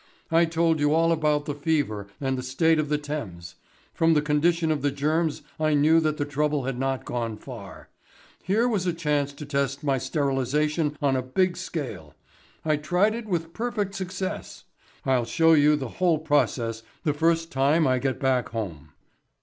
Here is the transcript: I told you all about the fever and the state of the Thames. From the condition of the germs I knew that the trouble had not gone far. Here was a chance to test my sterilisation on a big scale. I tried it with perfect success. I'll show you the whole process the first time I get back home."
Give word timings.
I 0.31 0.45
told 0.45 0.79
you 0.79 0.95
all 0.95 1.11
about 1.11 1.45
the 1.45 1.53
fever 1.53 2.07
and 2.19 2.35
the 2.35 2.41
state 2.41 2.79
of 2.79 2.89
the 2.89 2.97
Thames. 2.97 3.53
From 3.93 4.15
the 4.15 4.21
condition 4.23 4.71
of 4.71 4.81
the 4.81 4.89
germs 4.89 5.43
I 5.59 5.75
knew 5.75 5.99
that 5.99 6.17
the 6.17 6.25
trouble 6.25 6.63
had 6.63 6.79
not 6.79 7.05
gone 7.05 7.37
far. 7.37 7.87
Here 8.41 8.67
was 8.67 8.87
a 8.87 8.93
chance 8.93 9.31
to 9.33 9.45
test 9.45 9.83
my 9.83 9.99
sterilisation 9.99 10.97
on 11.03 11.15
a 11.15 11.21
big 11.21 11.55
scale. 11.55 12.15
I 12.65 12.77
tried 12.77 13.13
it 13.13 13.27
with 13.27 13.53
perfect 13.53 13.93
success. 13.93 14.63
I'll 15.05 15.25
show 15.25 15.53
you 15.53 15.75
the 15.75 15.89
whole 15.99 16.17
process 16.17 16.81
the 17.03 17.13
first 17.13 17.51
time 17.51 17.85
I 17.85 17.99
get 17.99 18.19
back 18.19 18.49
home." 18.49 18.93